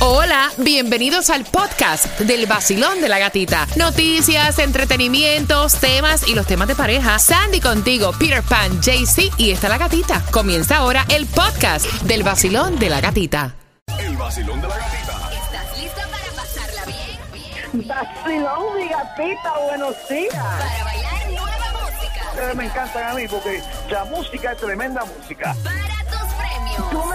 Hola, 0.00 0.52
bienvenidos 0.58 1.28
al 1.28 1.44
podcast 1.44 2.20
del 2.20 2.46
vacilón 2.46 3.00
de 3.00 3.08
la 3.08 3.18
gatita. 3.18 3.66
Noticias, 3.74 4.60
entretenimientos, 4.60 5.74
temas 5.80 6.28
y 6.28 6.36
los 6.36 6.46
temas 6.46 6.68
de 6.68 6.76
pareja. 6.76 7.18
Sandy 7.18 7.60
contigo, 7.60 8.12
Peter 8.16 8.44
Pan, 8.44 8.80
JC 8.80 9.32
y 9.38 9.50
está 9.50 9.68
la 9.68 9.76
gatita. 9.76 10.22
Comienza 10.30 10.76
ahora 10.76 11.04
el 11.08 11.26
podcast 11.26 11.84
del 12.02 12.22
vacilón 12.22 12.78
de 12.78 12.90
la 12.90 13.00
gatita. 13.00 13.56
El 13.98 14.16
vacilón 14.16 14.60
de 14.60 14.68
la 14.68 14.76
gatita. 14.78 15.30
¿Estás 15.32 15.78
lista 15.78 16.02
para 16.08 16.42
pasarla 16.42 16.84
bien? 16.86 17.88
Vacilón, 17.88 18.76
mi 18.78 18.88
gatita, 18.88 19.52
buenos 19.66 19.96
días. 20.08 20.32
Para 20.32 20.84
bailar 20.84 21.30
nueva 21.30 21.72
música. 21.72 22.30
Ustedes 22.30 22.54
me 22.54 22.64
encantan 22.66 23.02
a 23.02 23.14
mí 23.14 23.26
porque 23.26 23.62
la 23.90 24.04
música 24.04 24.52
es 24.52 24.58
tremenda 24.58 25.04
música. 25.04 25.56
Para 25.64 26.04
tus 26.04 26.32
premios. 26.34 27.07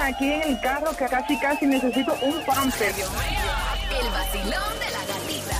Aquí 0.00 0.32
en 0.32 0.42
el 0.42 0.60
carro 0.60 0.96
que 0.96 1.06
casi 1.06 1.38
casi 1.38 1.66
necesito 1.66 2.14
un 2.22 2.40
pamper. 2.44 2.92
El 2.92 4.08
vacilón 4.10 4.78
de 4.78 4.90
la 4.90 5.04
gatita. 5.06 5.56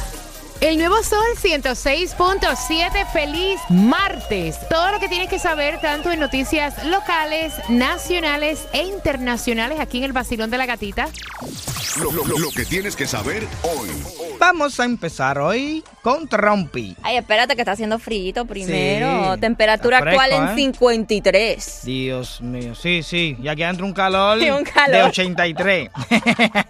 El 0.60 0.76
nuevo 0.78 1.02
Sol 1.02 1.24
106.7, 1.42 3.06
feliz 3.12 3.60
martes. 3.70 4.56
Todo 4.68 4.92
lo 4.92 5.00
que 5.00 5.08
tienes 5.08 5.28
que 5.28 5.38
saber 5.38 5.80
tanto 5.80 6.10
en 6.10 6.20
noticias 6.20 6.84
locales, 6.84 7.52
nacionales 7.68 8.60
e 8.72 8.82
internacionales 8.82 9.78
aquí 9.80 9.98
en 9.98 10.04
el 10.04 10.12
vacilón 10.12 10.50
de 10.50 10.58
la 10.58 10.66
gatita. 10.66 11.08
Lo, 11.96 12.10
lo- 12.12 12.24
lo 12.38 12.50
que 12.50 12.64
tienes 12.64 12.94
que 12.96 13.06
saber 13.06 13.46
hoy. 13.62 13.90
Vamos 14.40 14.80
a 14.80 14.86
empezar 14.86 15.38
hoy 15.38 15.84
con 16.00 16.26
Trumpy. 16.26 16.96
Ay, 17.02 17.18
espérate 17.18 17.54
que 17.54 17.60
está 17.60 17.72
haciendo 17.72 17.98
frío 17.98 18.46
primero. 18.46 19.34
Sí, 19.34 19.40
Temperatura 19.40 20.00
fresco, 20.00 20.18
actual 20.18 20.42
en 20.48 20.48
¿eh? 20.54 20.62
53. 20.62 21.80
Dios 21.84 22.40
mío, 22.40 22.74
sí, 22.74 23.02
sí, 23.02 23.36
ya 23.42 23.54
que 23.54 23.64
entra 23.64 23.84
un 23.84 23.92
calor, 23.92 24.40
Sí, 24.40 24.48
un 24.50 24.64
calor. 24.64 24.92
de 24.96 25.02
83. 25.02 25.90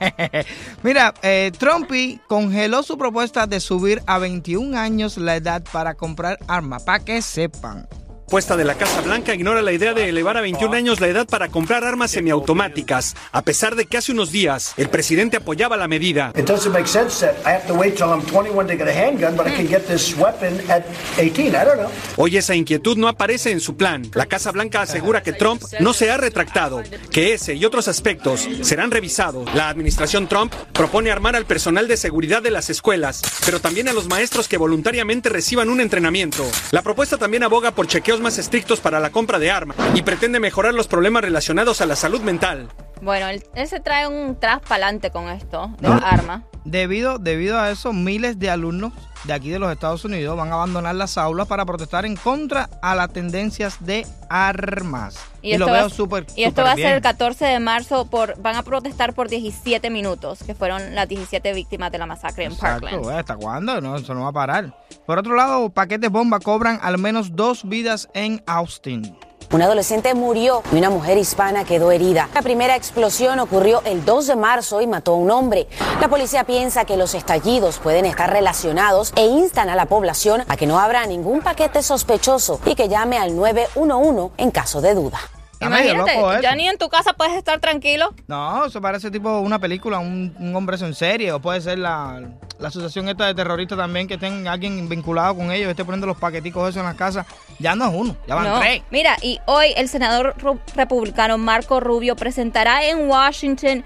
Mira, 0.83 1.15
eh, 1.23 1.53
Trumpy 1.57 2.21
congeló 2.27 2.83
su 2.83 2.99
propuesta 2.99 3.47
de 3.47 3.61
subir 3.61 4.03
a 4.05 4.19
21 4.19 4.77
años 4.77 5.17
la 5.17 5.37
edad 5.37 5.63
para 5.73 5.95
comprar 5.95 6.41
armas, 6.49 6.83
para 6.83 6.99
que 7.05 7.23
sepan. 7.23 7.87
Puesta 8.31 8.57
de 8.57 8.65
la 8.65 8.77
Casa 8.77 9.01
Blanca 9.01 9.35
ignora 9.35 9.61
la 9.61 9.73
idea 9.73 9.93
de 9.93 10.09
elevar 10.09 10.37
a 10.37 10.41
21 10.41 10.73
años 10.73 11.01
la 11.01 11.09
edad 11.09 11.27
para 11.27 11.49
comprar 11.49 11.83
armas 11.83 12.13
semiautomáticas, 12.13 13.17
a 13.33 13.43
pesar 13.43 13.75
de 13.75 13.87
que 13.87 13.97
hace 13.97 14.13
unos 14.13 14.31
días 14.31 14.73
el 14.77 14.89
presidente 14.89 15.39
apoyaba 15.39 15.77
la 15.77 15.89
medida. 15.89 16.33
It 16.37 16.47
doesn't 16.47 16.73
make 16.73 16.87
sense 16.87 17.27
that 17.27 17.35
I 17.45 17.57
have 17.57 17.67
to 17.67 17.75
wait 17.75 17.97
till 17.97 18.07
I'm 18.07 18.23
21 18.23 18.69
to 18.69 18.77
get 18.77 18.87
a 18.87 18.93
handgun, 18.93 19.37
but 19.37 19.49
I 19.49 19.57
can 19.57 19.67
get 19.67 19.89
this 19.89 20.17
weapon 20.17 20.61
at 20.71 20.85
18. 21.19 21.49
I 21.49 21.65
don't 21.65 21.79
know. 21.79 21.91
Hoy 22.19 22.37
esa 22.37 22.55
inquietud 22.55 22.97
no 22.99 23.09
aparece 23.09 23.51
en 23.51 23.59
su 23.59 23.77
plan. 23.77 24.09
La 24.15 24.27
Casa 24.27 24.53
Blanca 24.53 24.83
asegura 24.83 25.25
que 25.25 25.33
Trump 25.33 25.65
no 25.81 25.93
se 25.93 26.13
ha 26.13 26.17
retractado, 26.17 26.85
que 27.11 27.35
ese 27.35 27.57
y 27.57 27.65
otros 27.65 27.89
aspectos 27.89 28.49
serán 28.63 28.93
revisados. 28.93 29.53
La 29.57 29.69
administración 29.69 30.29
Trump 30.29 30.55
propone 30.73 31.11
armar 31.11 31.35
al 31.35 31.47
personal 31.47 31.89
de 31.89 31.97
seguridad 31.97 32.43
de 32.43 32.53
las 32.53 32.71
escuelas, 32.71 33.23
pero 33.45 33.59
también 33.59 33.89
a 33.89 33.93
los 33.93 34.07
maestros 34.07 34.47
que 34.47 34.57
voluntariamente 34.57 35.31
reciban 35.31 35.69
un 35.69 35.81
entrenamiento. 35.81 36.49
La 36.71 36.83
propuesta 36.83 37.19
también 37.19 37.43
aboga 37.43 37.73
por 37.73 37.89
chequeos 37.89 38.20
más 38.21 38.39
estrictos 38.39 38.81
para 38.81 39.01
la 39.01 39.11
compra 39.11 39.39
de 39.39 39.51
armas 39.51 39.77
y 39.95 40.03
pretende 40.03 40.41
mejorar 40.41 40.75
los 40.75 40.89
problemas 40.89 41.23
relacionados 41.23 41.81
a 41.81 41.87
la 41.87 41.97
salud 41.97 42.21
mental. 42.21 42.69
Bueno, 43.03 43.29
él, 43.29 43.43
él 43.55 43.67
se 43.69 43.81
trae 43.81 44.07
un 44.07 44.37
tras 44.39 44.61
pa'lante 44.61 45.11
con 45.11 45.29
esto 45.29 45.75
de 45.81 45.89
No. 45.89 45.95
las 45.97 46.05
armas. 46.05 46.43
Debido, 46.65 47.19
debido 47.19 47.59
a 47.59 47.71
eso, 47.71 47.93
miles 47.95 48.39
de 48.39 48.51
alumnos 48.51 48.93
de 49.25 49.33
aquí 49.33 49.49
de 49.51 49.59
los 49.59 49.71
Estados 49.73 50.05
Unidos 50.05 50.37
van 50.37 50.51
a 50.51 50.55
abandonar 50.55 50.95
las 50.95 51.17
aulas 51.19 51.47
para 51.47 51.65
protestar 51.65 52.05
en 52.07 52.17
contra 52.17 52.69
a 52.83 52.95
las 52.95 53.11
tendencias 53.13 53.77
de 53.81 54.07
armas. 54.29 55.17
Y, 55.43 55.57
lo 55.57 55.65
esto 55.65 55.73
va- 55.73 55.79
veo 55.81 55.89
súper 55.89 56.27
Y 56.37 56.45
esto 56.45 56.63
va 56.63 56.73
a 56.73 56.77
ser 56.77 56.95
el 56.97 57.03
14 57.03 57.45
de 57.47 57.61
marzo. 57.61 58.07
por 58.11 58.39
Van 58.41 58.57
a 58.57 58.63
protestar 58.63 59.15
por 59.15 59.29
17 59.29 59.89
minutos, 59.91 60.43
que 60.45 60.55
fueron 60.55 60.95
las 60.95 61.09
17 61.09 61.53
víctimas 61.55 61.91
de 61.93 61.99
la 61.99 62.07
masacre 62.07 62.45
en 62.45 62.55
Parkland. 62.57 62.95
Exacto, 62.95 63.11
¿eh? 63.11 63.19
¿hasta 63.19 63.37
cuándo? 63.37 63.81
No, 63.81 63.97
eso 63.97 64.15
no 64.15 64.23
va 64.23 64.29
a 64.29 64.33
parar. 64.33 64.75
Por 65.07 65.19
otro 65.19 65.35
lado, 65.35 65.71
paquetes 65.71 66.11
bomba 66.11 66.41
cobran 66.41 66.79
al 66.83 66.99
menos 66.99 67.35
dos 67.37 67.67
vidas 67.69 68.09
en 68.15 68.43
Austin. 68.47 69.17
Un 69.53 69.63
adolescente 69.63 70.15
murió 70.15 70.63
y 70.71 70.77
una 70.77 70.91
mujer 70.91 71.19
hispana 71.19 71.65
quedó 71.65 71.91
herida. 71.91 72.29
La 72.35 72.43
primera 72.43 72.77
explosión 72.77 73.41
ocurrió 73.41 73.83
el 73.85 74.05
2 74.05 74.29
de 74.29 74.37
marzo 74.37 74.81
y 74.81 74.87
mató 74.87 75.13
a 75.13 75.17
un 75.17 75.29
hombre. 75.31 75.67
La 76.01 76.09
policía 76.09 76.45
piensa 76.45 76.85
que 76.85 76.97
los 76.97 77.15
estallidos 77.15 77.79
pueden 77.79 78.07
estar 78.07 78.31
relacionados 78.31 79.13
e 79.17 79.27
instan 79.27 79.69
a 79.69 79.75
la 79.75 79.87
población 79.87 80.45
a 80.47 80.57
que 80.57 80.69
no 80.69 80.79
abra 80.79 81.05
ningún 81.07 81.41
paquete 81.41 81.83
sospechoso 81.83 82.61
y 82.65 82.77
que 82.77 82.89
llame 82.89 83.19
al 83.19 83.35
911 83.35 84.35
en 84.37 84.51
caso 84.53 84.81
de 84.81 84.95
duda. 84.95 85.19
Imagínate, 85.67 86.15
loco 86.17 86.33
eso. 86.33 86.43
ya 86.43 86.55
ni 86.55 86.69
en 86.69 86.79
tu 86.79 86.89
casa 86.89 87.13
puedes 87.13 87.35
estar 87.35 87.59
tranquilo. 87.61 88.15
No, 88.27 88.65
eso 88.67 88.81
parece 88.81 89.11
tipo 89.11 89.41
una 89.41 89.59
película, 89.59 89.99
un, 89.99 90.35
un 90.39 90.57
hombre 90.57 90.77
en 90.81 90.95
serie, 90.95 91.33
o 91.33 91.41
puede 91.41 91.61
ser 91.61 91.79
la, 91.79 92.21
la 92.59 92.69
asociación 92.69 93.09
esta 93.09 93.27
de 93.27 93.35
terroristas 93.35 93.77
también, 93.77 94.09
que 94.09 94.15
estén 94.15 94.49
alguien 94.49 94.89
vinculado 94.89 95.35
con 95.37 95.51
ellos, 95.53 95.69
esté 95.69 95.85
poniendo 95.85 96.07
los 96.07 96.17
paqueticos 96.17 96.69
esos 96.71 96.81
en 96.81 96.87
las 96.87 96.95
casas. 96.97 97.27
Ya 97.59 97.75
no 97.75 97.87
es 97.89 97.95
uno, 97.95 98.17
ya 98.27 98.35
van 98.35 98.45
No. 98.49 98.59
tres. 98.61 98.83
Mira, 98.91 99.17
y 99.21 99.39
hoy 99.47 99.73
el 99.77 99.89
senador 99.89 100.35
republicano 100.75 101.37
Marco 101.39 101.81
Rubio 101.81 102.17
presentará 102.17 102.85
en 102.85 103.09
Washington 103.09 103.85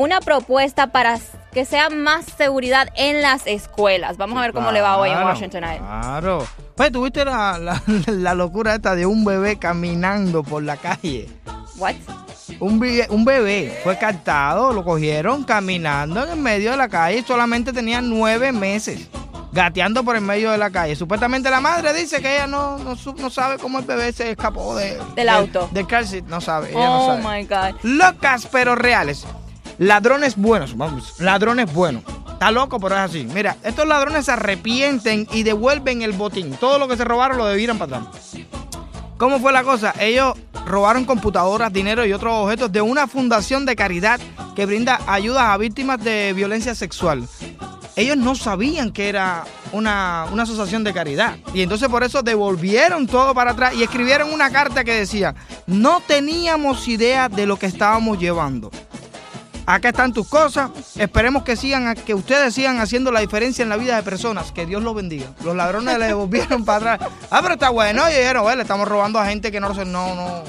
una 0.00 0.20
propuesta 0.20 0.86
para 0.86 1.18
que 1.52 1.66
sea 1.66 1.90
más 1.90 2.24
seguridad 2.24 2.88
en 2.96 3.20
las 3.20 3.46
escuelas. 3.46 4.16
Vamos 4.16 4.38
a 4.38 4.40
ver 4.40 4.54
cómo 4.54 4.72
le 4.72 4.80
va 4.80 4.96
hoy 4.96 5.10
en 5.10 5.18
Washington 5.18 5.62
a 5.64 5.74
él. 5.74 5.80
Claro. 5.80 6.46
Pues 6.74 6.90
tuviste 6.90 7.22
la, 7.22 7.58
la, 7.58 7.82
la 8.06 8.34
locura 8.34 8.74
esta 8.74 8.94
de 8.94 9.04
un 9.04 9.26
bebé 9.26 9.58
caminando 9.58 10.42
por 10.42 10.62
la 10.62 10.78
calle. 10.78 11.28
What? 11.76 11.96
Un, 12.60 12.80
bebé 13.24 13.78
fue 13.84 13.98
captado, 13.98 14.72
lo 14.72 14.82
cogieron 14.84 15.44
caminando 15.44 16.24
en 16.24 16.30
el 16.30 16.38
medio 16.38 16.70
de 16.70 16.78
la 16.78 16.88
calle, 16.88 17.22
solamente 17.22 17.72
tenía 17.72 18.00
nueve 18.00 18.52
meses, 18.52 19.08
gateando 19.52 20.02
por 20.02 20.16
el 20.16 20.22
medio 20.22 20.50
de 20.50 20.58
la 20.58 20.70
calle. 20.70 20.96
Supuestamente 20.96 21.48
la 21.50 21.60
madre 21.60 21.92
dice 21.92 22.20
que 22.20 22.36
ella 22.36 22.46
no, 22.46 22.78
no, 22.78 23.30
sabe 23.30 23.58
cómo 23.58 23.78
el 23.78 23.84
bebé 23.84 24.12
se 24.12 24.30
escapó 24.30 24.74
de, 24.76 24.98
Del 25.14 25.28
auto. 25.28 25.68
Del 25.72 25.86
car 25.86 26.06
seat, 26.06 26.24
no 26.24 26.40
sabe, 26.40 26.70
ella 26.70 26.86
no 26.86 27.06
Oh 27.06 27.22
sabe. 27.22 27.40
my 27.40 27.46
God. 27.46 27.80
Locas 27.82 28.46
pero 28.50 28.74
reales. 28.74 29.26
Ladrones 29.80 30.36
buenos, 30.36 30.76
vamos, 30.76 31.18
ladrones 31.20 31.72
buenos. 31.72 32.02
Está 32.30 32.50
loco, 32.50 32.78
pero 32.78 32.96
es 32.96 33.00
así. 33.00 33.26
Mira, 33.32 33.56
estos 33.64 33.88
ladrones 33.88 34.26
se 34.26 34.32
arrepienten 34.32 35.26
y 35.32 35.42
devuelven 35.42 36.02
el 36.02 36.12
botín. 36.12 36.50
Todo 36.50 36.78
lo 36.78 36.86
que 36.86 36.98
se 36.98 37.04
robaron 37.04 37.38
lo 37.38 37.46
debieron 37.46 37.78
para 37.78 37.96
atrás. 37.96 38.34
¿Cómo 39.16 39.40
fue 39.40 39.54
la 39.54 39.62
cosa? 39.62 39.94
Ellos 39.98 40.34
robaron 40.66 41.06
computadoras, 41.06 41.72
dinero 41.72 42.04
y 42.04 42.12
otros 42.12 42.30
objetos 42.30 42.70
de 42.70 42.82
una 42.82 43.06
fundación 43.06 43.64
de 43.64 43.74
caridad 43.74 44.20
que 44.54 44.66
brinda 44.66 45.00
ayudas 45.06 45.44
a 45.44 45.56
víctimas 45.56 46.04
de 46.04 46.34
violencia 46.34 46.74
sexual. 46.74 47.26
Ellos 47.96 48.18
no 48.18 48.34
sabían 48.34 48.92
que 48.92 49.08
era 49.08 49.44
una, 49.72 50.26
una 50.30 50.42
asociación 50.42 50.84
de 50.84 50.92
caridad. 50.92 51.38
Y 51.54 51.62
entonces 51.62 51.88
por 51.88 52.04
eso 52.04 52.22
devolvieron 52.22 53.06
todo 53.06 53.32
para 53.32 53.52
atrás 53.52 53.72
y 53.74 53.82
escribieron 53.82 54.30
una 54.30 54.50
carta 54.50 54.84
que 54.84 54.92
decía, 54.92 55.34
no 55.66 56.02
teníamos 56.06 56.86
idea 56.86 57.30
de 57.30 57.46
lo 57.46 57.58
que 57.58 57.64
estábamos 57.64 58.18
llevando. 58.18 58.70
Acá 59.74 59.90
están 59.90 60.12
tus 60.12 60.26
cosas. 60.26 60.70
Esperemos 60.96 61.44
que 61.44 61.54
sigan, 61.54 61.94
que 61.94 62.12
ustedes 62.12 62.54
sigan 62.54 62.80
haciendo 62.80 63.12
la 63.12 63.20
diferencia 63.20 63.62
en 63.62 63.68
la 63.68 63.76
vida 63.76 63.94
de 63.94 64.02
personas. 64.02 64.50
Que 64.50 64.66
Dios 64.66 64.82
los 64.82 64.96
bendiga. 64.96 65.26
Los 65.44 65.54
ladrones 65.54 65.96
le 65.96 66.06
devolvieron 66.08 66.64
para 66.64 66.94
atrás. 66.94 67.10
Ah, 67.30 67.38
pero 67.40 67.54
está 67.54 67.70
bueno. 67.70 68.02
Y 68.10 68.14
dijeron, 68.14 68.42
"Bueno, 68.42 68.56
le 68.56 68.62
estamos 68.62 68.88
robando 68.88 69.20
a 69.20 69.26
gente 69.26 69.52
que 69.52 69.60
no, 69.60 69.72
no, 69.72 69.84
no. 70.14 70.42
O 70.42 70.44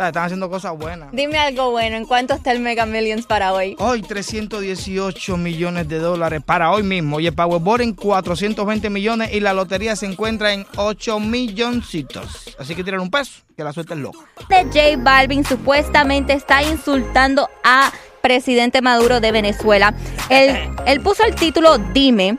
sea, 0.00 0.08
están 0.08 0.26
haciendo 0.26 0.48
cosas 0.48 0.78
buenas. 0.78 1.08
Dime 1.10 1.36
algo 1.38 1.72
bueno, 1.72 1.96
¿en 1.96 2.04
cuánto 2.04 2.32
está 2.34 2.52
el 2.52 2.60
Mega 2.60 2.86
Millions 2.86 3.26
para 3.26 3.52
hoy? 3.52 3.74
Hoy 3.80 4.02
318 4.02 5.36
millones 5.36 5.88
de 5.88 5.98
dólares 5.98 6.40
para 6.46 6.70
hoy 6.70 6.84
mismo. 6.84 7.18
Y 7.18 7.26
el 7.26 7.34
Powerball 7.34 7.80
en 7.80 7.94
420 7.94 8.88
millones. 8.90 9.34
Y 9.34 9.40
la 9.40 9.52
lotería 9.52 9.96
se 9.96 10.06
encuentra 10.06 10.52
en 10.52 10.64
8 10.76 11.18
milloncitos. 11.18 12.54
Así 12.60 12.76
que 12.76 12.84
tiran 12.84 13.00
un 13.00 13.10
peso, 13.10 13.42
que 13.56 13.64
la 13.64 13.72
suerte 13.72 13.94
es 13.94 14.00
loca. 14.00 14.20
De 14.48 14.62
J 14.66 15.02
Balvin 15.02 15.44
supuestamente 15.44 16.32
está 16.34 16.62
insultando 16.62 17.50
a 17.64 17.90
presidente 18.20 18.82
Maduro 18.82 19.20
de 19.20 19.32
Venezuela. 19.32 19.94
Él, 20.28 20.56
él 20.86 21.00
puso 21.00 21.24
el 21.24 21.34
título 21.34 21.78
Dime 21.78 22.38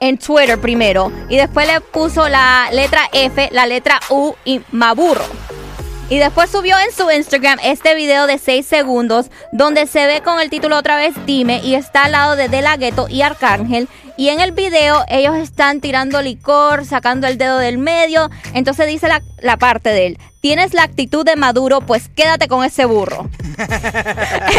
en 0.00 0.18
Twitter 0.18 0.58
primero 0.58 1.12
y 1.28 1.36
después 1.36 1.66
le 1.66 1.80
puso 1.80 2.28
la 2.28 2.68
letra 2.72 3.02
F, 3.12 3.48
la 3.52 3.66
letra 3.66 4.00
U 4.08 4.34
y 4.44 4.60
Maburro. 4.72 5.24
Y 6.10 6.18
después 6.18 6.50
subió 6.50 6.76
en 6.76 6.92
su 6.92 7.08
Instagram 7.08 7.60
este 7.62 7.94
video 7.94 8.26
de 8.26 8.38
6 8.38 8.66
segundos 8.66 9.30
donde 9.52 9.86
se 9.86 10.06
ve 10.06 10.22
con 10.22 10.40
el 10.40 10.50
título 10.50 10.76
otra 10.76 10.96
vez 10.96 11.14
Dime 11.24 11.60
y 11.62 11.76
está 11.76 12.04
al 12.04 12.12
lado 12.12 12.34
de 12.34 12.48
De 12.48 12.62
La 12.62 12.76
Ghetto 12.76 13.06
y 13.08 13.22
Arcángel. 13.22 13.88
Y 14.16 14.28
en 14.28 14.40
el 14.40 14.50
video 14.50 15.04
ellos 15.06 15.36
están 15.36 15.80
tirando 15.80 16.20
licor, 16.20 16.84
sacando 16.84 17.28
el 17.28 17.38
dedo 17.38 17.58
del 17.58 17.78
medio. 17.78 18.28
Entonces 18.54 18.88
dice 18.88 19.06
la, 19.06 19.22
la 19.40 19.56
parte 19.56 19.90
de 19.90 20.08
él, 20.08 20.18
tienes 20.40 20.74
la 20.74 20.82
actitud 20.82 21.24
de 21.24 21.36
Maduro, 21.36 21.80
pues 21.80 22.08
quédate 22.08 22.48
con 22.48 22.64
ese 22.64 22.86
burro. 22.86 23.30